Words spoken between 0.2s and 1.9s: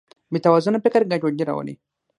بېتوازنه فکر ګډوډي راولي.